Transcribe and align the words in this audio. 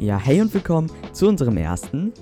Ja, 0.00 0.18
hey 0.18 0.40
und 0.40 0.54
willkommen 0.54 0.90
zu 1.12 1.28
unserem 1.28 1.58
ersten 1.58 2.14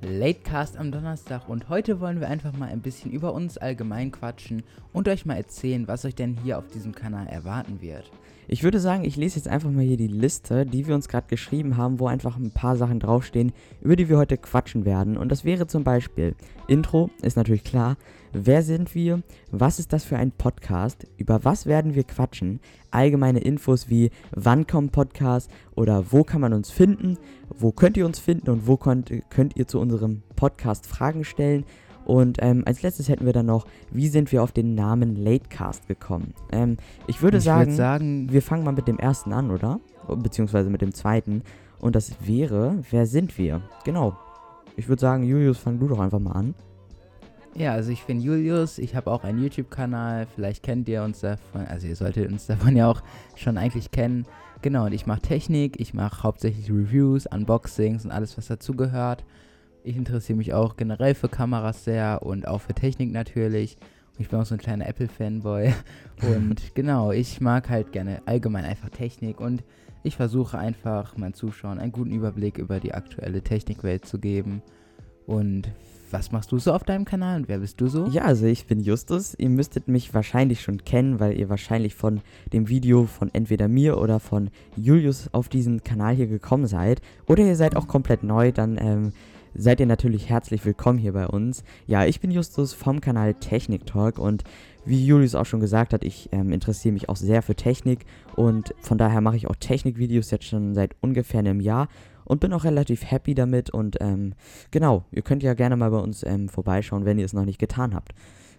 Latecast 0.00 0.78
am 0.78 0.90
Donnerstag 0.90 1.46
und 1.46 1.68
heute 1.68 2.00
wollen 2.00 2.20
wir 2.20 2.28
einfach 2.28 2.56
mal 2.56 2.70
ein 2.70 2.80
bisschen 2.80 3.10
über 3.10 3.34
uns 3.34 3.58
allgemein 3.58 4.10
quatschen 4.10 4.62
und 4.94 5.06
euch 5.06 5.26
mal 5.26 5.34
erzählen, 5.34 5.86
was 5.88 6.06
euch 6.06 6.14
denn 6.14 6.38
hier 6.42 6.56
auf 6.56 6.68
diesem 6.68 6.94
Kanal 6.94 7.26
erwarten 7.26 7.82
wird. 7.82 8.10
Ich 8.48 8.62
würde 8.62 8.80
sagen, 8.80 9.04
ich 9.04 9.16
lese 9.16 9.36
jetzt 9.36 9.48
einfach 9.48 9.70
mal 9.70 9.84
hier 9.84 9.98
die 9.98 10.06
Liste, 10.06 10.64
die 10.64 10.86
wir 10.86 10.94
uns 10.94 11.08
gerade 11.08 11.26
geschrieben 11.26 11.76
haben, 11.76 12.00
wo 12.00 12.06
einfach 12.06 12.38
ein 12.38 12.52
paar 12.52 12.76
Sachen 12.76 12.98
draufstehen, 12.98 13.52
über 13.82 13.96
die 13.96 14.08
wir 14.08 14.16
heute 14.16 14.38
quatschen 14.38 14.86
werden. 14.86 15.18
Und 15.18 15.30
das 15.30 15.44
wäre 15.44 15.66
zum 15.66 15.84
Beispiel 15.84 16.34
Intro, 16.66 17.10
ist 17.20 17.36
natürlich 17.36 17.64
klar. 17.64 17.98
Wer 18.38 18.62
sind 18.62 18.94
wir? 18.94 19.22
Was 19.50 19.78
ist 19.78 19.94
das 19.94 20.04
für 20.04 20.18
ein 20.18 20.30
Podcast? 20.30 21.06
Über 21.16 21.44
was 21.46 21.64
werden 21.64 21.94
wir 21.94 22.04
quatschen? 22.04 22.60
Allgemeine 22.90 23.38
Infos 23.40 23.88
wie 23.88 24.10
wann 24.32 24.66
kommt 24.66 24.92
Podcast 24.92 25.50
oder 25.74 26.04
wo 26.12 26.22
kann 26.22 26.42
man 26.42 26.52
uns 26.52 26.70
finden? 26.70 27.16
Wo 27.48 27.72
könnt 27.72 27.96
ihr 27.96 28.04
uns 28.04 28.18
finden 28.18 28.50
und 28.50 28.66
wo 28.66 28.76
könnt, 28.76 29.10
könnt 29.30 29.56
ihr 29.56 29.66
zu 29.66 29.80
unserem 29.80 30.22
Podcast 30.36 30.86
Fragen 30.86 31.24
stellen? 31.24 31.64
Und 32.04 32.36
ähm, 32.42 32.62
als 32.66 32.82
letztes 32.82 33.08
hätten 33.08 33.24
wir 33.24 33.32
dann 33.32 33.46
noch, 33.46 33.64
wie 33.90 34.08
sind 34.08 34.30
wir 34.32 34.42
auf 34.42 34.52
den 34.52 34.74
Namen 34.74 35.16
Latecast 35.16 35.88
gekommen? 35.88 36.34
Ähm, 36.52 36.76
ich 37.06 37.22
würde 37.22 37.38
Ich 37.38 37.44
sagen, 37.44 37.70
würd 37.70 37.76
sagen- 37.76 38.32
wir 38.32 38.42
fangen 38.42 38.64
mal 38.64 38.72
mit 38.72 38.86
dem 38.86 38.98
ersten 38.98 39.32
an, 39.32 39.50
oder? 39.50 39.80
Beziehungsweise 40.14 40.68
mit 40.68 40.82
dem 40.82 40.92
zweiten. 40.92 41.42
Und 41.78 41.96
das 41.96 42.12
wäre, 42.20 42.78
wer 42.90 43.06
sind 43.06 43.38
wir? 43.38 43.62
Genau. 43.84 44.14
Ich 44.76 44.88
würde 44.88 45.00
sagen, 45.00 45.22
Julius, 45.22 45.56
fang 45.58 45.78
du 45.78 45.88
doch 45.88 45.98
einfach 46.00 46.18
mal 46.20 46.32
an. 46.32 46.54
Ja, 47.58 47.72
also 47.72 47.90
ich 47.90 48.04
bin 48.04 48.20
Julius, 48.20 48.76
ich 48.76 48.94
habe 48.94 49.10
auch 49.10 49.24
einen 49.24 49.42
YouTube-Kanal, 49.42 50.26
vielleicht 50.34 50.62
kennt 50.62 50.86
ihr 50.90 51.02
uns 51.02 51.20
davon, 51.20 51.66
also 51.66 51.86
ihr 51.86 51.96
solltet 51.96 52.30
uns 52.30 52.46
davon 52.46 52.76
ja 52.76 52.90
auch 52.90 53.00
schon 53.34 53.56
eigentlich 53.56 53.90
kennen. 53.90 54.26
Genau, 54.60 54.84
und 54.84 54.92
ich 54.92 55.06
mache 55.06 55.22
Technik, 55.22 55.80
ich 55.80 55.94
mache 55.94 56.22
hauptsächlich 56.22 56.70
Reviews, 56.70 57.24
Unboxings 57.26 58.04
und 58.04 58.10
alles, 58.10 58.36
was 58.36 58.48
dazugehört. 58.48 59.24
Ich 59.84 59.96
interessiere 59.96 60.36
mich 60.36 60.52
auch 60.52 60.76
generell 60.76 61.14
für 61.14 61.30
Kameras 61.30 61.84
sehr 61.84 62.20
und 62.22 62.46
auch 62.46 62.60
für 62.60 62.74
Technik 62.74 63.10
natürlich. 63.10 63.78
Ich 64.18 64.28
bin 64.28 64.38
auch 64.38 64.44
so 64.46 64.54
ein 64.54 64.60
kleiner 64.60 64.86
Apple-Fanboy. 64.88 65.72
Und 66.22 66.74
genau, 66.74 67.12
ich 67.12 67.40
mag 67.42 67.68
halt 67.68 67.92
gerne 67.92 68.22
allgemein 68.24 68.64
einfach 68.64 68.88
Technik 68.88 69.40
und 69.42 69.62
ich 70.02 70.16
versuche 70.16 70.58
einfach 70.58 71.18
meinen 71.18 71.34
Zuschauern 71.34 71.78
einen 71.78 71.92
guten 71.92 72.12
Überblick 72.12 72.56
über 72.56 72.80
die 72.80 72.94
aktuelle 72.94 73.42
Technikwelt 73.42 74.06
zu 74.06 74.18
geben. 74.18 74.62
Und 75.26 75.70
was 76.16 76.32
machst 76.32 76.50
du 76.50 76.58
so 76.58 76.72
auf 76.72 76.82
deinem 76.82 77.04
Kanal 77.04 77.40
und 77.40 77.48
wer 77.48 77.58
bist 77.58 77.78
du 77.78 77.88
so? 77.88 78.06
Ja, 78.06 78.22
also 78.22 78.46
ich 78.46 78.66
bin 78.66 78.80
Justus. 78.80 79.34
Ihr 79.34 79.50
müsstet 79.50 79.86
mich 79.86 80.14
wahrscheinlich 80.14 80.62
schon 80.62 80.82
kennen, 80.82 81.20
weil 81.20 81.38
ihr 81.38 81.50
wahrscheinlich 81.50 81.94
von 81.94 82.22
dem 82.54 82.70
Video 82.70 83.04
von 83.04 83.28
entweder 83.34 83.68
mir 83.68 83.98
oder 83.98 84.18
von 84.18 84.48
Julius 84.76 85.28
auf 85.32 85.50
diesen 85.50 85.84
Kanal 85.84 86.14
hier 86.14 86.26
gekommen 86.26 86.66
seid. 86.66 87.02
Oder 87.26 87.44
ihr 87.44 87.54
seid 87.54 87.76
auch 87.76 87.86
komplett 87.86 88.22
neu, 88.22 88.50
dann 88.50 88.78
ähm, 88.80 89.12
seid 89.54 89.78
ihr 89.78 89.84
natürlich 89.84 90.30
herzlich 90.30 90.64
willkommen 90.64 90.98
hier 90.98 91.12
bei 91.12 91.26
uns. 91.26 91.64
Ja, 91.86 92.06
ich 92.06 92.18
bin 92.20 92.30
Justus 92.30 92.72
vom 92.72 93.02
Kanal 93.02 93.34
Technik 93.34 93.84
Talk 93.84 94.18
und 94.18 94.42
wie 94.86 95.04
Julius 95.04 95.34
auch 95.34 95.46
schon 95.46 95.60
gesagt 95.60 95.92
hat, 95.92 96.02
ich 96.02 96.30
ähm, 96.32 96.50
interessiere 96.50 96.94
mich 96.94 97.10
auch 97.10 97.16
sehr 97.16 97.42
für 97.42 97.56
Technik 97.56 98.06
und 98.36 98.74
von 98.80 98.96
daher 98.96 99.20
mache 99.20 99.36
ich 99.36 99.48
auch 99.48 99.56
Technikvideos 99.56 100.30
jetzt 100.30 100.44
schon 100.46 100.74
seit 100.74 100.96
ungefähr 101.02 101.40
einem 101.40 101.60
Jahr 101.60 101.88
und 102.26 102.40
bin 102.40 102.52
auch 102.52 102.64
relativ 102.64 103.10
happy 103.10 103.34
damit 103.34 103.70
und 103.70 103.96
ähm, 104.00 104.34
genau, 104.70 105.04
ihr 105.10 105.22
könnt 105.22 105.42
ja 105.42 105.54
gerne 105.54 105.76
mal 105.76 105.90
bei 105.90 105.98
uns 105.98 106.22
ähm, 106.24 106.48
vorbeischauen, 106.48 107.04
wenn 107.04 107.18
ihr 107.18 107.24
es 107.24 107.32
noch 107.32 107.44
nicht 107.44 107.58
getan 107.58 107.94
habt. 107.94 108.12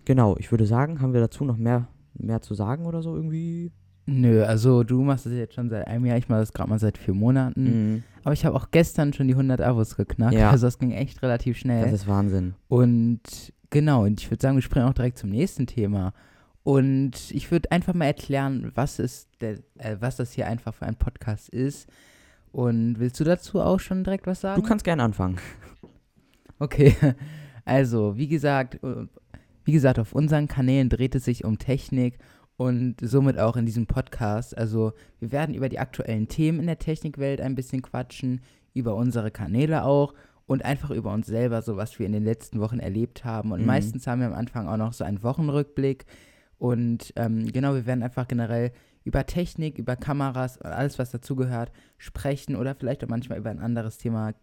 Genau, 0.05 0.35
ich 0.37 0.51
würde 0.51 0.65
sagen, 0.65 1.01
haben 1.01 1.13
wir 1.13 1.21
dazu 1.21 1.43
noch 1.43 1.57
mehr, 1.57 1.87
mehr 2.13 2.41
zu 2.41 2.53
sagen 2.53 2.85
oder 2.85 3.01
so 3.01 3.15
irgendwie? 3.15 3.71
Nö, 4.09 4.43
also 4.43 4.83
du 4.83 5.01
machst 5.03 5.25
das 5.25 5.33
jetzt 5.33 5.53
schon 5.53 5.69
seit 5.69 5.85
einem 5.85 6.05
Jahr, 6.05 6.17
ich 6.17 6.29
mache 6.29 6.39
das 6.39 6.53
gerade 6.53 6.69
mal 6.69 6.79
seit 6.79 6.97
vier 6.97 7.13
Monaten. 7.13 7.63
Mhm. 7.95 8.03
Aber 8.23 8.31
ich 8.33 8.45
habe 8.45 8.55
auch 8.55 8.71
gestern 8.71 9.11
schon 9.11 9.27
die 9.27 9.33
100 9.33 9.59
Abos 9.59 9.97
geknackt, 9.97 10.33
Ja. 10.33 10.49
also 10.49 10.65
das 10.65 10.79
ging 10.79 10.91
echt 10.91 11.21
relativ 11.21 11.57
schnell. 11.57 11.83
Das 11.83 11.91
ist 11.93 12.07
Wahnsinn. 12.07 12.53
Und 12.69 13.21
genau, 13.69 14.05
und 14.05 14.21
ich 14.21 14.31
würde 14.31 14.41
sagen, 14.41 14.55
wir 14.55 14.61
springen 14.61 14.87
auch 14.87 14.93
direkt 14.93 15.17
zum 15.17 15.29
nächsten 15.29 15.67
Thema. 15.67 16.13
Und 16.63 17.31
ich 17.31 17.51
würde 17.51 17.71
einfach 17.71 17.93
mal 17.93 18.05
erklären, 18.05 18.71
was 18.75 18.99
ist 18.99 19.29
der, 19.41 19.59
äh, 19.77 19.97
was 19.99 20.15
das 20.17 20.31
hier 20.33 20.47
einfach 20.47 20.73
für 20.73 20.85
ein 20.85 20.95
Podcast 20.95 21.49
ist. 21.49 21.87
Und 22.57 22.97
willst 22.97 23.19
du 23.19 23.23
dazu 23.23 23.61
auch 23.61 23.79
schon 23.79 24.03
direkt 24.03 24.25
was 24.25 24.41
sagen? 24.41 24.59
Du 24.59 24.67
kannst 24.67 24.83
gerne 24.83 25.03
anfangen. 25.03 25.37
Okay, 26.59 26.95
also 27.65 28.17
wie 28.17 28.27
gesagt, 28.27 28.83
äh, 28.83 29.05
wie 29.63 29.71
gesagt, 29.73 29.99
auf 29.99 30.13
unseren 30.13 30.47
Kanälen 30.47 30.89
dreht 30.89 31.13
es 31.13 31.25
sich 31.25 31.45
um 31.45 31.59
Technik 31.59 32.17
und 32.55 32.95
somit 32.99 33.37
auch 33.37 33.55
in 33.57 33.67
diesem 33.67 33.85
Podcast. 33.85 34.57
Also 34.57 34.93
wir 35.19 35.31
werden 35.31 35.53
über 35.53 35.69
die 35.69 35.77
aktuellen 35.77 36.27
Themen 36.27 36.59
in 36.59 36.65
der 36.65 36.79
Technikwelt 36.79 37.41
ein 37.41 37.53
bisschen 37.53 37.83
quatschen, 37.83 38.41
über 38.73 38.95
unsere 38.95 39.29
Kanäle 39.29 39.83
auch 39.83 40.15
und 40.47 40.65
einfach 40.65 40.89
über 40.89 41.13
uns 41.13 41.27
selber, 41.27 41.61
so 41.61 41.77
was 41.77 41.99
wir 41.99 42.07
in 42.07 42.13
den 42.13 42.23
letzten 42.23 42.59
Wochen 42.59 42.79
erlebt 42.79 43.23
haben. 43.23 43.51
Und 43.51 43.59
Mhm. 43.59 43.67
meistens 43.67 44.07
haben 44.07 44.21
wir 44.21 44.27
am 44.29 44.33
Anfang 44.33 44.67
auch 44.67 44.77
noch 44.77 44.93
so 44.93 45.03
einen 45.03 45.21
Wochenrückblick. 45.21 46.07
Und 46.57 47.13
ähm, 47.17 47.51
genau, 47.51 47.75
wir 47.75 47.85
werden 47.85 48.01
einfach 48.01 48.27
generell 48.27 48.71
über 49.07 49.25
Technik, 49.25 49.79
über 49.79 49.95
Kameras 49.95 50.57
und 50.57 50.67
alles, 50.67 50.99
was 50.99 51.11
dazugehört, 51.11 51.71
sprechen 51.97 52.55
oder 52.55 52.75
vielleicht 52.75 53.03
auch 53.03 53.09
manchmal 53.09 53.39
über 53.39 53.49
ein 53.49 53.59
anderes 53.59 53.97
Thema. 53.97 54.33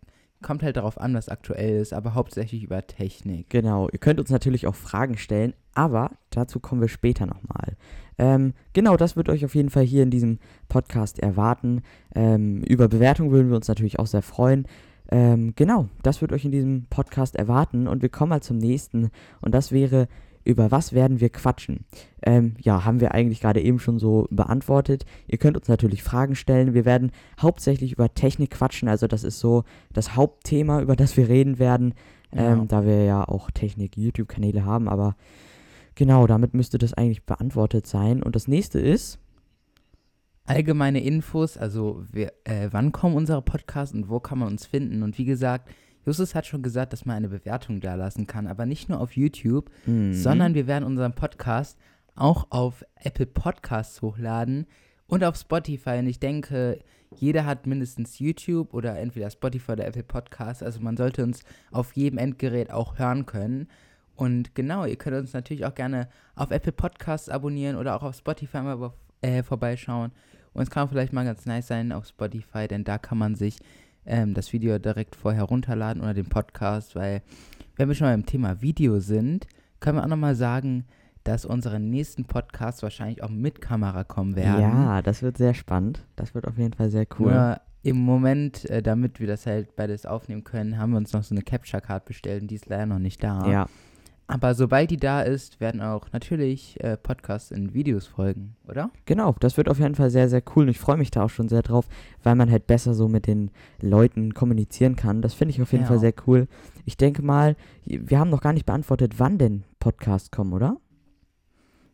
Kommt 0.43 0.63
halt 0.63 0.77
darauf 0.77 1.01
an, 1.01 1.15
was 1.15 1.29
aktuell 1.29 1.81
ist, 1.81 1.93
aber 1.93 2.15
hauptsächlich 2.15 2.65
über 2.65 2.87
Technik. 2.87 3.49
Genau, 3.51 3.89
ihr 3.89 3.99
könnt 3.99 4.21
uns 4.21 4.31
natürlich 4.31 4.67
auch 4.67 4.75
Fragen 4.75 5.17
stellen, 5.17 5.55
aber 5.75 6.11
dazu 6.31 6.61
kommen 6.61 6.81
wir 6.81 6.89
später 6.89 7.27
nochmal. 7.27 7.77
Ähm, 8.19 8.55
genau, 8.73 8.97
das 8.97 9.17
wird 9.17 9.29
euch 9.29 9.45
auf 9.45 9.55
jeden 9.55 9.71
Fall 9.71 9.85
hier 9.85 10.03
in 10.03 10.11
diesem 10.11 10.39
Podcast 10.69 11.19
erwarten. 11.19 11.83
Ähm, 12.15 12.63
über 12.63 12.89
Bewertung 12.89 13.31
würden 13.31 13.49
wir 13.49 13.57
uns 13.57 13.69
natürlich 13.69 13.99
auch 13.99 14.07
sehr 14.07 14.23
freuen. 14.23 14.67
Ähm, 15.11 15.53
genau, 15.57 15.89
das 16.03 16.21
wird 16.21 16.33
euch 16.33 16.45
in 16.45 16.53
diesem 16.53 16.87
Podcast 16.89 17.37
erwarten 17.37 17.87
und 17.87 18.03
wir 18.03 18.09
kommen 18.09 18.31
mal 18.31 18.43
zum 18.43 18.59
nächsten 18.59 19.11
und 19.41 19.55
das 19.55 19.73
wäre, 19.73 20.09
über 20.45 20.71
was 20.71 20.93
werden 20.93 21.21
wir 21.21 21.31
quatschen? 21.31 21.85
Ähm, 22.23 22.55
ja, 22.61 22.85
haben 22.85 23.01
wir 23.01 23.13
eigentlich 23.13 23.41
gerade 23.41 23.61
eben 23.63 23.79
schon 23.79 23.99
so 23.99 24.27
beantwortet. 24.31 25.05
Ihr 25.27 25.39
könnt 25.39 25.57
uns 25.57 25.69
natürlich 25.69 26.03
Fragen 26.03 26.35
stellen. 26.35 26.75
Wir 26.75 26.85
werden 26.85 27.13
hauptsächlich 27.41 27.93
über 27.93 28.13
Technik 28.15 28.51
quatschen, 28.51 28.89
also 28.89 29.07
das 29.07 29.25
ist 29.25 29.41
so 29.41 29.65
das 29.93 30.17
Hauptthema, 30.17 30.81
über 30.81 30.97
das 30.97 31.17
wir 31.17 31.29
reden 31.29 31.59
werden 31.59 31.95
ähm, 32.33 32.59
Ja. 32.59 32.65
da 32.67 32.85
wir 32.85 33.05
ja 33.05 33.27
auch 33.27 33.51
Technik-YouTube-Kanäle 33.51 34.65
haben, 34.65 34.89
aber 34.89 35.17
genau, 35.95 36.27
damit 36.27 36.55
müsste 36.55 36.79
das 36.79 36.95
eigentlich 36.95 37.25
beantwortet 37.25 37.87
sein. 37.87 38.23
Und 38.23 38.37
das 38.37 38.49
nächste 38.49 38.81
ist, 38.81 39.19
Allgemeine 40.47 41.03
Infos, 41.03 41.57
also 41.57 42.05
wir, 42.13 42.31
äh, 42.45 42.69
wann 42.71 42.93
kommen 42.93 43.17
unsere 43.17 43.41
Podcasts 43.41 43.95
und 43.95 44.11
wo 44.11 44.21
kann 44.21 44.39
man 44.39 44.49
uns 44.49 44.67
finden? 44.67 45.03
Und 45.03 45.17
wie 45.17 45.25
gesagt, 45.25 45.71
Justus 46.07 46.35
hat 46.35 46.47
schon 46.47 46.63
gesagt, 46.63 46.93
dass 46.93 47.05
man 47.05 47.17
eine 47.17 47.29
Bewertung 47.29 47.81
da 47.81 47.95
lassen 47.95 48.27
kann, 48.27 48.47
aber 48.47 48.67
nicht 48.67 48.89
nur 48.89 49.01
auf 49.01 49.17
YouTube, 49.17 49.71
mhm, 49.87 50.13
sondern 50.15 50.55
wir 50.55 50.67
werden 50.67 50.85
unseren 50.85 51.15
Podcast 51.15 51.79
auch 52.15 52.47
auf 52.51 52.85
Apple 52.97 53.27
Podcasts 53.27 54.03
hochladen 54.03 54.67
und 55.07 55.25
auf 55.25 55.37
Spotify. 55.37 55.99
Und 55.99 56.07
ich 56.07 56.21
denke, 56.21 56.81
jeder 57.17 57.47
hat 57.47 57.67
mindestens 57.67 58.19
YouTube 58.19 58.75
oder 58.75 58.99
entweder 58.99 59.31
Spotify 59.31 59.73
oder 59.73 59.87
Apple 59.87 60.03
Podcasts. 60.03 60.63
Also 60.63 60.81
man 60.81 60.97
sollte 60.97 61.23
uns 61.23 61.43
auf 61.71 61.95
jedem 61.95 62.19
Endgerät 62.19 62.71
auch 62.71 62.99
hören 62.99 63.27
können. 63.27 63.69
Und 64.17 64.55
genau, 64.55 64.85
ihr 64.85 64.97
könnt 64.97 65.17
uns 65.17 65.33
natürlich 65.33 65.65
auch 65.65 65.75
gerne 65.75 66.09
auf 66.37 66.51
Apple 66.51 66.73
Podcasts 66.73 67.29
abonnieren 67.29 67.77
oder 67.77 67.97
auch 67.97 68.03
auf 68.03 68.17
Spotify 68.17 68.61
mal 68.61 68.93
äh, 69.23 69.43
vorbeischauen. 69.43 70.13
Und 70.53 70.63
es 70.63 70.71
kann 70.71 70.89
vielleicht 70.89 71.13
mal 71.13 71.25
ganz 71.25 71.47
nice 71.47 71.67
sein 71.67 71.91
auf 71.91 72.07
Spotify, 72.07 72.69
denn 72.69 72.85
da 72.85 72.97
kann 72.99 73.19
man 73.19 73.35
sich 73.35 73.59
ähm, 74.07 74.35
das 74.35 74.53
Video 74.53 74.79
direkt 74.79 75.17
vorher 75.17 75.45
runterladen 75.45 76.03
oder 76.03 76.15
den 76.15 76.29
Podcast, 76.29 76.95
weil 76.95 77.23
wenn 77.77 77.89
wir 77.89 77.95
schon 77.95 78.07
beim 78.07 78.27
Thema 78.27 78.63
Video 78.63 79.01
sind, 79.01 79.47
können 79.81 79.99
wir 79.99 80.05
auch 80.05 80.09
nochmal 80.09 80.35
sagen, 80.35 80.85
dass 81.25 81.45
unsere 81.45 81.81
nächsten 81.81 82.27
Podcasts 82.27 82.83
wahrscheinlich 82.83 83.23
auch 83.23 83.31
mit 83.31 83.61
Kamera 83.61 84.05
kommen 84.05 84.37
werden. 84.37 84.61
ja, 84.61 85.03
das 85.03 85.23
wird 85.23 85.39
sehr 85.39 85.55
spannend. 85.55 86.07
Das 86.17 86.35
wird 86.35 86.47
auf 86.47 86.59
jeden 86.59 86.75
Fall 86.75 86.91
sehr 86.91 87.07
cool. 87.19 87.33
Nur 87.33 87.61
im 87.83 87.97
Moment, 87.97 88.69
äh, 88.71 88.83
damit 88.83 89.21
wir 89.21 89.27
das 89.27 89.47
halt 89.47 89.75
beides 89.77 90.07
aufnehmen 90.07 90.45
können, 90.45 90.79
haben 90.79 90.93
wir 90.93 90.99
uns 90.99 91.13
noch 91.13 91.23
so 91.23 91.35
eine 91.35 91.43
Capture 91.43 91.83
Card 91.83 92.05
bestellt 92.05 92.43
und 92.43 92.51
die 92.51 92.55
ist 92.55 92.67
leider 92.67 92.87
noch 92.87 92.99
nicht 92.99 93.23
da. 93.23 93.51
Ja, 93.51 93.67
Aber 94.27 94.55
sobald 94.55 94.91
die 94.91 94.97
da 94.97 95.21
ist, 95.21 95.61
werden 95.61 95.83
auch 95.83 96.11
natürlich 96.13 96.83
äh, 96.83 96.97
Podcasts 96.97 97.51
in 97.51 97.75
Videos 97.75 98.07
folgen, 98.07 98.57
oder? 98.67 98.91
genau, 99.05 99.35
das 99.41 99.59
wird 99.59 99.69
auf 99.69 99.79
jeden 99.79 99.95
Fall 99.95 100.09
sehr, 100.09 100.31
sehr 100.31 100.43
cool. 100.57 100.65
Und 100.65 100.71
ich 100.71 100.79
freue 100.79 100.97
mich 100.97 101.11
da 101.11 101.25
auch 101.25 101.29
schon 101.31 101.49
sehr 101.51 101.61
drauf, 101.61 101.87
weil 102.23 102.35
man 102.35 102.51
halt 102.51 102.67
besser 102.67 102.95
so 102.95 103.07
mit 103.07 103.27
den 103.27 103.51
Leuten 103.83 104.33
kommunizieren 104.33 104.97
kann. 104.97 105.21
Das 105.21 105.35
finde 105.35 105.53
ich 105.53 105.61
auf 105.61 105.73
jeden 105.73 105.85
Ja. 105.85 105.89
Fall 105.89 105.99
sehr 105.99 106.15
cool. 106.27 106.49
Ich 106.87 106.97
denke 106.97 107.21
mal, 107.23 107.55
wir 107.85 108.19
haben 108.19 108.31
noch 108.31 108.41
gar 108.41 108.55
nicht 108.55 108.65
beantwortet, 108.65 109.19
wann 109.19 109.37
denn 109.37 109.65
Podcasts 109.79 110.31
kommen, 110.31 110.55
oder? 110.55 110.79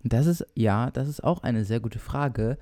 Das 0.05 0.27
ist, 0.27 0.47
ja, 0.55 0.91
das 0.93 1.09
ist 1.09 1.25
auch 1.25 1.43
eine 1.43 1.65
sehr 1.65 1.81
gute 1.81 1.99
Frage. 1.99 2.59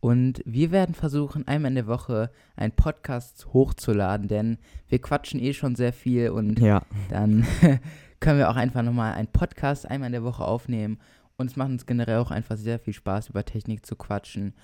Und 0.00 0.40
wir 0.46 0.70
werden 0.70 0.94
versuchen, 0.94 1.46
einmal 1.48 1.72
in 1.72 1.74
der 1.74 1.86
Woche 1.88 2.30
einen 2.54 2.70
Podcast 2.72 3.48
hochzuladen, 3.52 4.28
denn 4.28 4.58
wir 4.88 5.00
quatschen 5.00 5.40
eh 5.40 5.52
schon 5.54 5.74
sehr 5.74 5.92
viel 5.92 6.30
und 6.30 6.60
Ja. 6.60 6.82
dann 7.10 7.44
können 8.20 8.38
wir 8.38 8.50
auch 8.50 8.56
einfach 8.56 8.82
nochmal 8.82 9.14
einen 9.14 9.28
Podcast 9.28 9.88
einmal 9.88 10.08
in 10.08 10.12
der 10.12 10.24
Woche 10.24 10.44
aufnehmen. 10.44 10.98
Und 11.36 11.50
es 11.50 11.56
macht 11.56 11.70
uns 11.70 11.86
generell 11.86 12.18
auch 12.18 12.30
einfach 12.30 12.56
sehr 12.56 12.78
viel 12.78 12.92
Spaß, 12.92 13.28
über 13.28 13.44
Technik 13.44 13.86
zu 13.86 13.94
quatschen. 13.94 14.54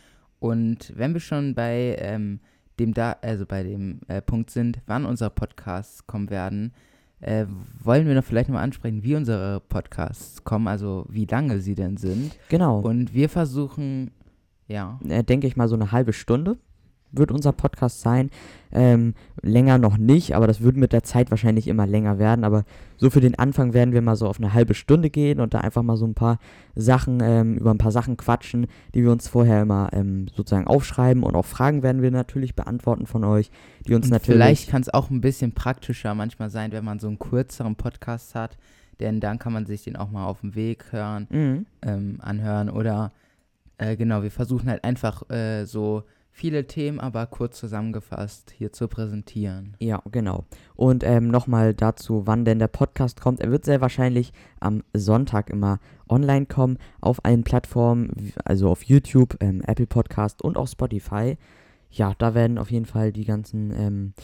Und 0.40 0.92
wenn 0.96 1.14
wir 1.14 1.20
schon 1.20 1.54
bei 1.54 1.96
ähm, 2.00 2.40
dem 2.78 2.94
da, 2.94 3.16
also 3.22 3.46
bei 3.46 3.62
dem 3.62 4.00
äh, 4.08 4.20
Punkt 4.20 4.50
sind, 4.50 4.80
wann 4.86 5.06
unsere 5.06 5.30
Podcasts 5.30 6.06
kommen 6.06 6.30
werden, 6.30 6.72
äh, 7.20 7.46
wollen 7.82 8.06
wir 8.06 8.14
noch 8.14 8.24
vielleicht 8.24 8.48
nochmal 8.48 8.64
ansprechen, 8.64 9.02
wie 9.02 9.14
unsere 9.14 9.60
Podcasts 9.60 10.44
kommen, 10.44 10.68
also 10.68 11.06
wie 11.08 11.26
lange 11.26 11.60
sie 11.60 11.74
denn 11.74 11.96
sind. 11.96 12.36
Genau. 12.48 12.80
Und 12.80 13.14
wir 13.14 13.28
versuchen, 13.28 14.10
ja. 14.66 14.98
Äh, 15.08 15.22
denke 15.22 15.46
ich 15.46 15.56
mal 15.56 15.68
so 15.68 15.76
eine 15.76 15.92
halbe 15.92 16.12
Stunde 16.12 16.58
wird 17.16 17.30
unser 17.30 17.52
Podcast 17.52 18.00
sein. 18.00 18.30
Ähm, 18.72 19.14
länger 19.40 19.78
noch 19.78 19.96
nicht, 19.98 20.34
aber 20.34 20.46
das 20.48 20.60
wird 20.60 20.76
mit 20.76 20.92
der 20.92 21.04
Zeit 21.04 21.30
wahrscheinlich 21.30 21.68
immer 21.68 21.86
länger 21.86 22.18
werden. 22.18 22.44
Aber 22.44 22.64
so 22.96 23.08
für 23.08 23.20
den 23.20 23.38
Anfang 23.38 23.72
werden 23.72 23.94
wir 23.94 24.02
mal 24.02 24.16
so 24.16 24.26
auf 24.26 24.38
eine 24.38 24.52
halbe 24.52 24.74
Stunde 24.74 25.10
gehen 25.10 25.38
und 25.40 25.54
da 25.54 25.60
einfach 25.60 25.82
mal 25.82 25.96
so 25.96 26.06
ein 26.06 26.14
paar 26.14 26.38
Sachen, 26.74 27.20
ähm, 27.22 27.56
über 27.56 27.70
ein 27.70 27.78
paar 27.78 27.92
Sachen 27.92 28.16
quatschen, 28.16 28.66
die 28.94 29.02
wir 29.04 29.12
uns 29.12 29.28
vorher 29.28 29.62
immer 29.62 29.90
ähm, 29.92 30.26
sozusagen 30.34 30.66
aufschreiben 30.66 31.22
und 31.22 31.36
auch 31.36 31.44
Fragen 31.46 31.82
werden 31.84 32.02
wir 32.02 32.10
natürlich 32.10 32.54
beantworten 32.56 33.06
von 33.06 33.22
euch, 33.24 33.50
die 33.86 33.94
uns 33.94 34.06
Und 34.06 34.12
natürlich. 34.12 34.34
Vielleicht 34.36 34.70
kann 34.70 34.82
es 34.82 34.92
auch 34.92 35.10
ein 35.10 35.20
bisschen 35.20 35.52
praktischer 35.52 36.14
manchmal 36.14 36.50
sein, 36.50 36.72
wenn 36.72 36.84
man 36.84 36.98
so 36.98 37.06
einen 37.06 37.18
kürzeren 37.20 37.76
Podcast 37.76 38.34
hat, 38.34 38.56
denn 38.98 39.20
dann 39.20 39.38
kann 39.38 39.52
man 39.52 39.66
sich 39.66 39.84
den 39.84 39.94
auch 39.96 40.10
mal 40.10 40.26
auf 40.26 40.40
dem 40.40 40.56
Weg 40.56 40.86
hören, 40.90 41.28
Mhm. 41.30 41.66
ähm, 41.82 42.18
anhören 42.20 42.70
oder 42.70 43.12
äh, 43.78 43.96
genau, 43.96 44.22
wir 44.22 44.30
versuchen 44.30 44.68
halt 44.68 44.84
einfach 44.84 45.28
äh, 45.30 45.64
so 45.64 46.04
viele 46.34 46.66
Themen, 46.66 46.98
aber 46.98 47.26
kurz 47.26 47.58
zusammengefasst 47.60 48.52
hier 48.58 48.72
zu 48.72 48.88
präsentieren. 48.88 49.76
Ja, 49.78 50.02
genau. 50.10 50.44
Und 50.74 51.04
ähm, 51.04 51.28
nochmal 51.28 51.74
dazu, 51.74 52.26
wann 52.26 52.44
denn 52.44 52.58
der 52.58 52.66
Podcast 52.66 53.20
kommt. 53.20 53.40
Er 53.40 53.52
wird 53.52 53.64
sehr 53.64 53.80
wahrscheinlich 53.80 54.32
am 54.58 54.82
Sonntag 54.92 55.48
immer 55.48 55.78
online 56.08 56.46
kommen, 56.46 56.78
auf 57.00 57.24
allen 57.24 57.44
Plattformen, 57.44 58.32
also 58.44 58.68
auf 58.68 58.82
YouTube, 58.82 59.36
ähm, 59.40 59.62
Apple 59.64 59.86
Podcast 59.86 60.42
und 60.42 60.56
auch 60.56 60.66
Spotify. 60.66 61.38
Ja, 61.92 62.14
da 62.18 62.34
werden 62.34 62.58
auf 62.58 62.72
jeden 62.72 62.86
Fall 62.86 63.12
die 63.12 63.24
ganzen 63.24 63.70
ähm, 63.70 64.14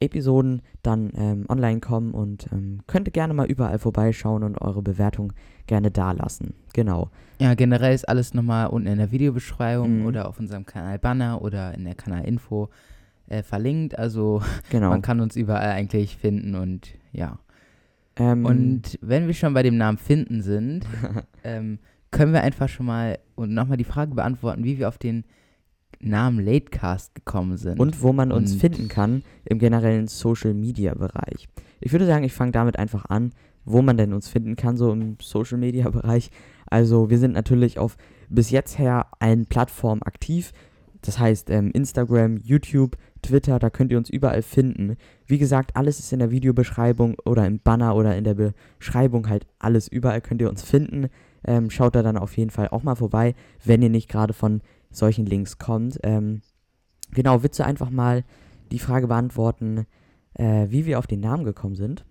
Episoden 0.00 0.62
dann 0.82 1.10
ähm, 1.16 1.46
online 1.48 1.80
kommen 1.80 2.12
und 2.12 2.48
ähm, 2.52 2.80
könnt 2.86 3.08
ihr 3.08 3.12
gerne 3.12 3.32
mal 3.34 3.46
überall 3.46 3.78
vorbeischauen 3.78 4.42
und 4.42 4.58
eure 4.60 4.82
Bewertung 4.82 5.32
gerne 5.66 5.90
dalassen. 5.90 6.54
Genau. 6.74 7.10
Ja, 7.38 7.54
generell 7.54 7.94
ist 7.94 8.08
alles 8.08 8.34
nochmal 8.34 8.66
unten 8.68 8.88
in 8.88 8.98
der 8.98 9.10
Videobeschreibung 9.10 10.00
Mhm. 10.00 10.06
oder 10.06 10.28
auf 10.28 10.38
unserem 10.38 10.66
Kanal 10.66 10.98
Banner 10.98 11.40
oder 11.42 11.74
in 11.74 11.84
der 11.84 11.94
Kanalinfo 11.94 12.68
äh, 13.28 13.42
verlinkt. 13.42 13.98
Also 13.98 14.42
Genau. 14.70 14.90
man 14.90 15.02
kann 15.02 15.20
uns 15.20 15.34
überall 15.36 15.70
eigentlich 15.70 16.16
finden 16.16 16.54
und 16.54 16.90
ja. 17.12 17.38
ähm, 18.16 18.44
Und 18.44 18.98
wenn 19.00 19.26
wir 19.26 19.34
schon 19.34 19.54
bei 19.54 19.62
dem 19.62 19.76
Namen 19.78 19.98
finden 19.98 20.42
sind, 20.42 20.86
ähm, 21.44 21.78
können 22.10 22.32
wir 22.32 22.42
einfach 22.42 22.68
schon 22.68 22.86
mal 22.86 23.18
und 23.34 23.52
nochmal 23.52 23.76
die 23.78 23.84
Frage 23.84 24.14
beantworten, 24.14 24.62
wie 24.64 24.78
wir 24.78 24.88
auf 24.88 24.98
den 24.98 25.24
Namen 26.08 26.44
Latecast 26.44 27.14
gekommen 27.14 27.56
sind. 27.56 27.78
und 27.80 28.02
wo 28.02 28.12
man 28.12 28.32
uns 28.32 28.52
Und- 28.52 28.58
finden 28.60 28.88
kann 28.88 29.22
im 29.44 29.58
generellen 29.58 30.06
Social 30.08 30.54
Media 30.54 30.94
Bereich. 30.94 31.48
Ich 31.80 31.92
würde 31.92 32.06
sagen, 32.06 32.24
ich 32.24 32.32
fange 32.32 32.52
damit 32.52 32.78
einfach 32.78 33.06
an, 33.06 33.32
wo 33.64 33.82
man 33.82 33.96
denn 33.96 34.12
uns 34.12 34.28
finden 34.28 34.56
kann, 34.56 34.76
so 34.76 34.92
im 34.92 35.16
Social 35.20 35.58
Media 35.58 35.88
Bereich. 35.90 36.30
Also, 36.66 37.10
wir 37.10 37.18
sind 37.18 37.32
natürlich 37.34 37.78
auf 37.78 37.96
bis 38.28 38.50
jetzt 38.50 38.78
her 38.78 39.06
allen 39.18 39.46
Plattformen 39.46 40.02
aktiv. 40.02 40.52
Das 41.02 41.18
heißt, 41.18 41.50
ähm, 41.50 41.70
Instagram, 41.72 42.38
YouTube, 42.42 42.96
Twitter, 43.22 43.58
da 43.58 43.70
könnt 43.70 43.92
ihr 43.92 43.98
uns 43.98 44.10
überall 44.10 44.42
finden. 44.42 44.96
Wie 45.26 45.38
gesagt, 45.38 45.76
alles 45.76 45.98
ist 46.00 46.12
in 46.12 46.18
der 46.20 46.30
Videobeschreibung 46.30 47.16
oder 47.24 47.46
im 47.46 47.58
Banner 47.60 47.94
oder 47.94 48.16
in 48.16 48.24
der 48.24 48.34
Beschreibung 48.34 49.28
halt 49.28 49.46
alles. 49.58 49.86
Überall 49.88 50.20
könnt 50.20 50.40
ihr 50.40 50.48
uns 50.48 50.62
finden. 50.62 51.08
Ähm, 51.46 51.70
schaut 51.70 51.94
da 51.94 52.02
dann 52.02 52.16
auf 52.16 52.36
jeden 52.36 52.50
Fall 52.50 52.68
auch 52.68 52.82
mal 52.82 52.96
vorbei, 52.96 53.34
wenn 53.64 53.82
ihr 53.82 53.90
nicht 53.90 54.08
gerade 54.08 54.32
von 54.32 54.60
solchen 54.90 55.26
Links 55.26 55.58
kommt. 55.58 55.98
Ähm, 56.02 56.42
genau, 57.12 57.42
willst 57.42 57.58
du 57.58 57.64
einfach 57.64 57.90
mal 57.90 58.24
die 58.72 58.78
Frage 58.78 59.08
beantworten, 59.08 59.86
äh, 60.34 60.66
wie 60.68 60.86
wir 60.86 60.98
auf 60.98 61.06
den 61.06 61.20
Namen 61.20 61.44
gekommen 61.44 61.76
sind? 61.76 62.04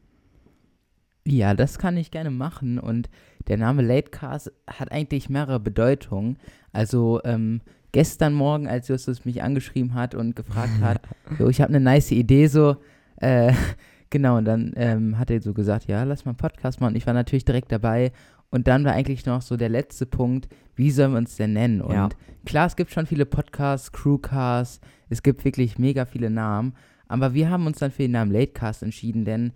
ja, 1.27 1.53
das 1.53 1.79
kann 1.79 1.97
ich 1.97 2.11
gerne 2.11 2.29
machen. 2.29 2.79
Und 2.79 3.09
der 3.47 3.57
Name 3.57 3.81
Latecast 3.81 4.51
hat 4.67 4.91
eigentlich 4.91 5.29
mehrere 5.29 5.59
Bedeutungen. 5.59 6.37
Also 6.71 7.19
ähm, 7.23 7.61
gestern 7.91 8.33
Morgen, 8.33 8.67
als 8.67 8.87
Justus 8.87 9.25
mich 9.25 9.41
angeschrieben 9.41 9.93
hat 9.95 10.15
und 10.15 10.35
gefragt 10.35 10.81
hat, 10.81 11.01
so, 11.39 11.49
ich 11.49 11.61
habe 11.61 11.69
eine 11.69 11.79
nice 11.79 12.11
Idee, 12.11 12.47
so, 12.47 12.77
äh, 13.17 13.53
genau, 14.09 14.37
und 14.37 14.45
dann 14.45 14.73
ähm, 14.75 15.17
hat 15.17 15.31
er 15.31 15.41
so 15.41 15.53
gesagt, 15.53 15.87
ja, 15.87 16.03
lass 16.03 16.25
mal 16.25 16.31
einen 16.31 16.37
Podcast 16.37 16.79
machen. 16.79 16.95
Ich 16.95 17.07
war 17.07 17.13
natürlich 17.13 17.45
direkt 17.45 17.71
dabei. 17.71 18.11
Und 18.51 18.67
dann 18.67 18.85
war 18.85 18.93
eigentlich 18.93 19.25
noch 19.25 19.41
so 19.41 19.57
der 19.57 19.69
letzte 19.69 20.05
Punkt, 20.05 20.47
wie 20.75 20.91
sollen 20.91 21.11
wir 21.11 21.17
uns 21.17 21.35
denn 21.35 21.53
nennen? 21.53 21.81
Und 21.81 21.93
Ja. 21.93 22.09
klar, 22.45 22.67
es 22.67 22.75
gibt 22.75 22.91
schon 22.91 23.05
viele 23.05 23.25
Podcasts, 23.25 23.91
Crewcasts, 23.91 24.79
es 25.09 25.23
gibt 25.23 25.43
wirklich 25.45 25.77
mega 25.77 26.05
viele 26.05 26.29
Namen. 26.29 26.73
Aber 27.07 27.33
wir 27.33 27.49
haben 27.49 27.67
uns 27.67 27.79
dann 27.79 27.91
für 27.91 28.03
den 28.03 28.11
Namen 28.11 28.31
Latecast 28.31 28.83
entschieden, 28.83 29.25
denn 29.25 29.51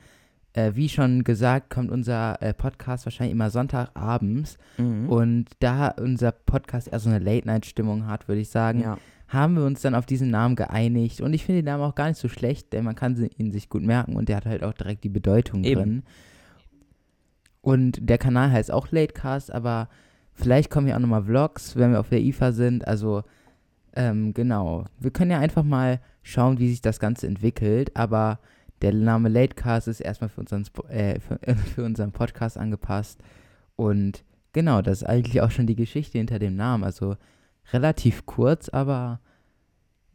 äh, 0.54 0.72
wie 0.76 0.90
schon 0.90 1.24
gesagt, 1.24 1.70
kommt 1.70 1.92
unser 1.92 2.42
äh, 2.42 2.54
Podcast 2.54 3.06
wahrscheinlich 3.06 3.34
immer 3.34 3.50
Sonntagabends. 3.50 4.58
Mhm. 4.78 5.10
Und 5.10 5.46
da 5.60 5.90
unser 5.90 6.32
Podcast 6.32 6.88
eher 6.92 7.00
so 7.00 7.10
eine 7.10 7.20
Late-Night-Stimmung 7.20 8.08
hat, 8.08 8.28
würde 8.28 8.42
ich 8.42 8.50
sagen, 8.50 8.82
ja. 8.82 8.98
haben 9.28 9.56
wir 9.56 9.66
uns 9.66 9.82
dann 9.82 9.96
auf 9.96 10.06
diesen 10.06 10.32
Namen 10.32 10.56
geeinigt. 10.56 11.22
Und 11.22 11.34
ich 11.34 11.46
finde 11.46 11.62
den 11.62 11.66
Namen 11.66 11.84
auch 11.84 11.96
gar 11.96 12.08
nicht 12.08 12.20
so 12.20 12.28
schlecht, 12.28 12.74
denn 12.74 12.84
man 12.84 12.96
kann 12.96 13.30
ihn 13.38 13.52
sich 13.52 13.70
gut 13.70 13.84
merken 13.84 14.16
und 14.16 14.30
der 14.30 14.38
hat 14.38 14.46
halt 14.46 14.64
auch 14.64 14.74
direkt 14.74 15.04
die 15.04 15.10
Bedeutung 15.10 15.64
Eben. 15.64 15.82
drin. 15.82 16.04
Und 17.62 18.10
der 18.10 18.18
Kanal 18.18 18.52
heißt 18.52 18.72
auch 18.72 18.92
Latecast, 18.92 19.52
aber 19.52 19.90
vielleicht 20.34 20.70
kommen 20.70 20.88
hier 20.88 20.96
auch 20.96 21.02
nochmal 21.02 21.24
Vlogs, 21.24 21.76
wenn 21.76 21.92
wir 21.92 22.00
auf 22.00 22.10
der 22.10 22.22
IFA 22.22 22.52
sind. 22.52 22.88
Also, 22.88 23.24
ähm, 23.96 24.34
genau. 24.34 24.86
Wir 25.00 25.12
können 25.12 25.32
ja 25.32 25.40
einfach 25.40 25.64
mal 25.64 26.00
schauen, 26.24 26.60
wie 26.60 26.70
sich 26.70 26.82
das 26.82 27.00
Ganze 27.00 27.28
entwickelt, 27.28 27.96
aber 27.96 28.40
der 28.82 28.94
Name 28.94 29.30
Latecast 29.30 29.88
ist 29.88 30.00
erstmal 30.00 30.30
für 30.30 30.42
unseren, 30.42 30.66
äh, 30.90 31.20
für, 31.20 31.40
für 31.76 31.84
unseren 31.84 32.12
Podcast 32.12 32.58
angepasst. 32.58 33.22
Und 33.76 34.24
genau, 34.54 34.82
das 34.82 35.02
ist 35.02 35.08
eigentlich 35.08 35.42
auch 35.42 35.52
schon 35.52 35.68
die 35.68 35.76
Geschichte 35.76 36.18
hinter 36.18 36.40
dem 36.40 36.56
Namen. 36.56 36.84
Also 36.84 37.18
relativ 37.74 38.26
kurz, 38.26 38.70
aber 38.70 39.20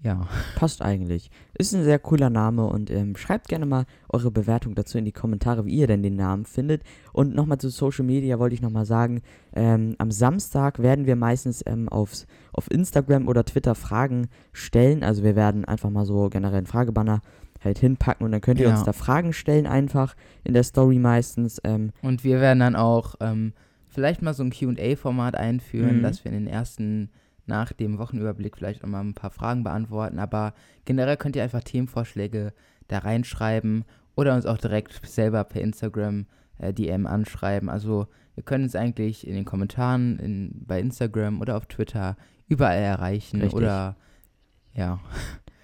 ja. 0.02 0.29
Passt 0.56 0.82
eigentlich. 0.82 1.31
Ist 1.58 1.75
ein 1.75 1.82
sehr 1.85 1.99
cooler 1.99 2.29
Name 2.31 2.67
und 2.67 2.91
ähm, 2.91 3.17
schreibt 3.17 3.49
gerne 3.49 3.64
mal 3.67 3.85
eure 4.11 4.31
Bewertung 4.31 4.75
dazu 4.75 4.99
in 4.99 5.05
die 5.06 5.12
Kommentare, 5.12 5.64
wie 5.64 5.75
ihr 5.75 5.87
denn 5.87 6.02
den 6.02 6.17
Namen 6.17 6.44
findet. 6.44 6.82
Und 7.12 7.35
nochmal 7.35 7.58
zu 7.58 7.70
Social 7.70 8.05
Media 8.05 8.38
wollte 8.38 8.55
ich 8.55 8.61
nochmal 8.62 8.85
sagen, 8.85 9.23
ähm, 9.55 9.94
am 9.99 10.11
Samstag 10.11 10.81
werden 10.82 11.06
wir 11.06 11.17
meistens 11.17 11.62
ähm, 11.67 11.88
aufs, 11.88 12.26
auf 12.52 12.70
Instagram 12.70 13.29
oder 13.29 13.44
Twitter 13.44 13.75
Fragen 13.75 14.29
stellen. 14.52 15.02
Also 15.02 15.23
wir 15.23 15.37
werden 15.37 15.64
einfach 15.64 15.88
mal 15.91 16.05
so 16.05 16.29
generell 16.29 16.58
einen 16.58 16.67
Fragebanner 16.67 17.23
halt 17.62 17.79
hinpacken 17.79 18.26
und 18.26 18.32
dann 18.32 18.43
könnt 18.43 18.61
ihr 18.61 18.67
Ja. 18.69 18.75
uns 18.75 18.85
da 18.85 18.93
Fragen 18.93 19.32
stellen 19.32 19.67
einfach 19.67 20.17
in 20.43 20.53
der 20.53 20.65
Story 20.65 20.98
meistens. 20.98 21.63
Ähm, 21.65 21.93
Und 22.03 22.22
wir 22.24 22.41
werden 22.41 22.60
dann 22.60 22.77
auch 22.77 23.15
ähm, 23.20 23.55
vielleicht 23.89 24.20
mal 24.20 24.34
so 24.34 24.43
ein 24.43 24.51
QA-Format 24.51 25.34
einführen, 25.36 25.98
Mhm. 25.98 26.03
dass 26.03 26.24
wir 26.24 26.32
in 26.32 26.44
den 26.44 26.46
ersten, 26.46 27.08
nach 27.46 27.72
dem 27.72 27.98
Wochenüberblick 27.98 28.56
vielleicht 28.56 28.84
auch 28.84 28.89
mal 28.89 29.01
ein 29.01 29.15
paar 29.15 29.31
Fragen 29.31 29.65
beantworten. 29.65 30.19
Aber 30.19 30.55
generell 30.84 31.17
könnt 31.17 31.36
ihr 31.36 31.43
einfach 31.43 31.63
Themenvorschläge 31.63 32.53
da 32.89 32.98
reinschreiben 32.98 33.84
oder 34.15 34.34
uns 34.34 34.46
auch 34.46 34.58
direkt 34.58 35.06
selber 35.06 35.44
per 35.44 35.60
Instagram 35.60 36.27
äh, 36.58 36.72
DM 36.72 37.06
anschreiben. 37.06 37.69
Also 37.69 38.06
wir 38.34 38.43
können 38.43 38.65
uns 38.65 38.77
eigentlich 38.77 39.27
in 39.27 39.34
den 39.34 39.44
Kommentaren 39.44 40.19
in, 40.19 40.63
bei 40.67 40.81
Instagram 40.81 41.41
oder 41.41 41.56
auf 41.56 41.67
Twitter 41.67 42.17
überall 42.48 42.79
erreichen. 42.79 43.41
Richtig. 43.41 43.56
Oder 43.56 43.96
ja. 44.74 45.01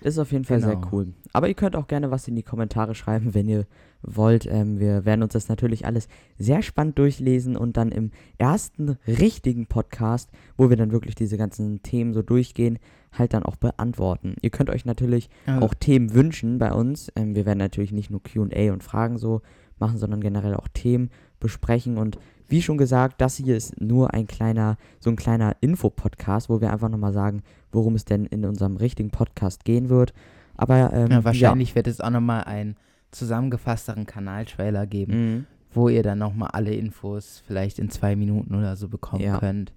Ist 0.03 0.19
auf 0.19 0.33
jeden 0.33 0.45
Fall 0.45 0.61
sehr 0.61 0.77
Genau. 0.77 0.89
cool. 0.93 1.15
Aber 1.33 1.49
ihr 1.49 1.55
könnt 1.55 1.77
auch 1.77 1.87
gerne 1.87 2.11
was 2.11 2.27
in 2.27 2.35
die 2.37 2.43
Kommentare 2.43 2.95
schreiben, 2.95 3.35
wenn 3.35 3.49
ihr 3.49 3.67
wollt. 4.03 4.47
Ähm, 4.47 4.79
wir 4.81 5.05
werden 5.05 5.23
uns 5.23 5.35
das 5.35 5.49
natürlich 5.49 5.85
alles 5.85 6.09
sehr 6.39 6.63
spannend 6.63 6.99
durchlesen 6.99 7.57
und 7.57 7.77
dann 7.77 7.93
im 7.93 8.11
ersten 8.39 8.97
richtigen 9.07 9.67
Podcast, 9.67 10.31
wo 10.57 10.71
wir 10.71 10.77
dann 10.77 10.91
wirklich 10.93 11.15
diese 11.15 11.37
ganzen 11.37 11.83
Themen 11.83 12.15
so 12.15 12.23
durchgehen, 12.23 12.79
halt 13.13 13.35
dann 13.35 13.43
auch 13.43 13.57
beantworten. 13.57 14.37
Ihr 14.41 14.51
könnt 14.51 14.71
euch 14.71 14.85
natürlich 14.87 15.29
Also, 15.47 15.67
auch 15.67 15.75
Themen 15.75 16.15
wünschen 16.15 16.59
bei 16.59 16.73
uns. 16.73 17.13
Ähm, 17.17 17.35
wir 17.35 17.45
werden 17.45 17.59
natürlich 17.59 17.93
nicht 17.93 18.11
nur 18.11 18.23
QA 18.23 18.73
und 18.73 18.83
Fragen 18.83 19.19
so 19.19 19.43
machen, 19.79 19.99
sondern 19.99 20.21
generell 20.21 20.55
auch 20.55 20.69
Themen 20.69 21.11
besprechen. 21.41 21.99
Und 21.99 22.19
wie 22.51 22.63
schon 22.63 22.77
gesagt, 22.79 23.21
das 23.21 23.37
hier 23.37 23.57
ist 23.57 23.81
nur 23.81 24.13
ein 24.15 24.27
kleiner, 24.27 24.77
so 24.99 25.11
ein 25.11 25.17
kleiner 25.17 25.57
Info-Podcast, 25.61 26.49
wo 26.49 26.61
wir 26.61 26.73
einfach 26.73 26.89
nochmal 26.89 27.13
sagen, 27.13 27.43
worum 27.73 27.95
es 27.95 28.05
denn 28.05 28.25
in 28.27 28.45
unserem 28.45 28.77
richtigen 28.77 29.11
Podcast 29.11 29.65
gehen 29.65 29.89
wird. 29.89 30.13
Aber 30.57 30.93
ähm, 30.93 31.11
ja, 31.11 31.25
wahrscheinlich 31.25 31.75
wird 31.75 31.87
es 31.87 32.01
auch 32.01 32.11
nochmal 32.11 32.45
einen 32.45 32.77
zusammengefassteren 33.13 34.07
Kanaltrailer 34.07 34.87
geben. 34.87 35.13
Ja. 35.13 35.19
Mhm. 35.19 35.47
wo 35.73 35.89
ihr 35.89 36.03
dann 36.03 36.19
nochmal 36.19 36.51
alle 36.53 36.75
Infos 36.75 37.43
vielleicht 37.47 37.79
in 37.79 37.91
zwei 37.91 38.17
Minuten 38.17 38.57
oder 38.57 38.75
so 38.75 38.89
bekommen 38.89 39.23
Ja. 39.23 39.39
könnt. 39.39 39.73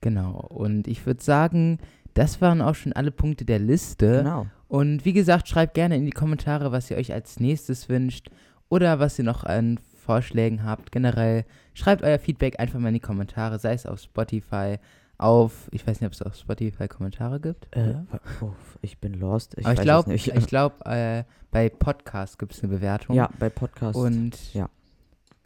Genau. 0.00 0.30
Und 0.48 0.86
ich 0.86 1.04
würde 1.04 1.20
sagen, 1.22 1.78
das 2.14 2.40
waren 2.40 2.62
auch 2.62 2.76
schon 2.76 2.92
alle 2.92 3.10
Punkte 3.10 3.44
der 3.44 3.58
Liste. 3.58 4.18
Genau. 4.18 4.46
Und 4.68 5.04
wie 5.04 5.12
gesagt, 5.12 5.48
schreibt 5.48 5.74
gerne 5.74 5.96
in 5.96 6.04
die 6.04 6.12
Kommentare, 6.12 6.70
was 6.70 6.90
ihr 6.92 6.96
euch 6.96 7.12
als 7.12 7.40
nächstes 7.40 7.88
wünscht 7.88 8.30
oder 8.68 9.00
was 9.00 9.18
ihr 9.18 9.24
noch 9.24 9.42
an 9.42 9.80
Vorschlägen 10.06 10.64
habt. 10.64 10.92
Generell 10.92 11.44
schreibt 11.74 12.02
euer 12.02 12.18
Feedback 12.18 12.60
einfach 12.60 12.78
mal 12.78 12.88
in 12.88 12.94
die 12.94 13.00
Kommentare, 13.00 13.58
sei 13.58 13.72
es 13.72 13.86
auf 13.86 14.00
Spotify, 14.00 14.78
auf, 15.18 15.68
ich 15.72 15.86
weiß 15.86 16.00
nicht, 16.00 16.06
ob 16.06 16.12
es 16.12 16.22
auf 16.22 16.36
Spotify 16.36 16.88
Kommentare 16.88 17.40
gibt. 17.40 17.74
Äh, 17.74 17.94
oh, 18.40 18.52
ich 18.82 18.98
bin 18.98 19.14
lost. 19.14 19.56
Ich 19.58 19.66
Aber 19.66 19.74
ich 19.74 19.80
glaube, 19.80 20.14
ich 20.14 20.46
glaube, 20.46 20.84
äh, 20.84 21.24
bei 21.50 21.68
Podcast 21.68 22.38
gibt 22.38 22.52
es 22.52 22.62
eine 22.62 22.72
Bewertung. 22.72 23.16
ja, 23.16 23.30
bei 23.38 23.50
Podcast. 23.50 23.98
Und 23.98 24.54
ja. 24.54 24.68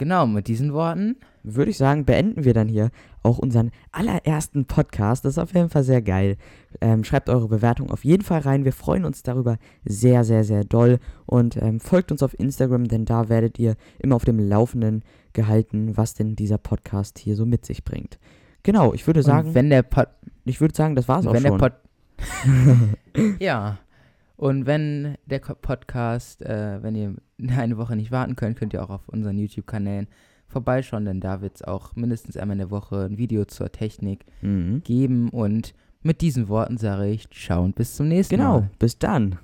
Genau, 0.01 0.27
mit 0.27 0.49
diesen 0.49 0.73
Worten. 0.73 1.17
würde 1.43 1.71
ich 1.71 1.77
sagen, 1.77 2.07
beenden 2.07 2.45
wir 2.45 2.55
dann 2.55 2.69
hier 2.69 2.91
auch 3.23 3.39
unseren 3.39 3.71
allerersten 3.93 4.65
Podcast. 4.65 5.25
Das 5.25 5.35
ist 5.35 5.39
auf 5.39 5.55
jeden 5.55 5.69
Fall 5.69 5.85
sehr 5.85 6.01
geil. 6.01 6.39
Ähm, 6.81 7.05
schreibt 7.05 7.29
eure 7.29 7.49
Bewertung 7.49 7.91
auf 7.91 8.03
jeden 8.03 8.23
Fall 8.23 8.41
rein. 8.41 8.65
Wir 8.65 8.73
freuen 8.73 9.05
uns 9.05 9.23
darüber 9.23 9.59
sehr, 9.85 10.25
sehr, 10.25 10.43
sehr 10.43 10.65
doll. 10.65 11.01
Und 11.27 11.57
ähm, 11.59 11.81
folgt 11.81 12.11
uns 12.11 12.23
auf 12.23 12.39
Instagram, 12.39 12.89
denn 12.89 13.05
da 13.05 13.29
werdet 13.29 13.59
ihr 13.59 13.77
immer 13.99 14.17
auf 14.17 14.25
dem 14.25 14.39
Laufenden 14.39 15.05
gehalten, 15.35 15.97
was 15.99 16.15
denn 16.15 16.35
dieser 16.35 16.59
Podcast 16.59 17.19
hier 17.19 17.37
so 17.37 17.45
mit 17.45 17.67
sich 17.67 17.85
bringt. 17.85 18.19
Genau, 18.63 18.95
ich 18.95 19.07
würde 19.07 19.23
sagen, 19.23 19.49
und 19.49 19.55
wenn 19.55 19.69
der 19.69 19.83
Pod 19.83 20.09
ich 20.47 20.61
würde 20.63 20.75
sagen, 20.75 20.97
das 20.97 21.09
war's 21.09 21.27
auch 21.27 21.35
wenn 21.35 21.43
schon. 21.43 21.59
der 21.59 21.69
Pod 21.69 23.39
ja. 23.39 23.79
Und 24.41 24.65
wenn 24.65 25.19
der 25.27 25.41
Podcast, 25.41 26.41
äh, 26.41 26.83
wenn 26.83 26.95
ihr 26.95 27.15
eine 27.59 27.77
Woche 27.77 27.95
nicht 27.95 28.11
warten 28.11 28.37
könnt, 28.37 28.57
könnt 28.59 28.73
ihr 28.73 28.83
auch 28.83 28.89
auf 28.89 29.07
unseren 29.11 29.37
YouTube-Kanälen 29.37 30.09
vorbeischauen, 30.49 31.05
denn 31.05 31.21
da 31.21 31.43
wird 31.43 31.57
es 31.57 31.63
auch 31.63 31.95
mindestens 31.95 32.39
einmal 32.39 32.55
in 32.55 32.61
der 32.61 32.71
Woche 32.71 33.05
ein 33.05 33.19
Video 33.19 33.45
zur 33.45 33.71
Technik 33.71 34.25
mhm. 34.41 34.81
geben. 34.83 35.29
Und 35.29 35.75
mit 36.03 36.23
diesen 36.23 36.49
Worten 36.49 36.79
sage 36.79 37.09
ich, 37.09 37.29
ciao 37.29 37.63
und 37.63 37.75
bis 37.75 37.97
zum 37.97 38.09
nächsten 38.09 38.37
Genau, 38.37 38.61
Mal. 38.61 38.71
bis 38.79 38.99
dann. 38.99 39.39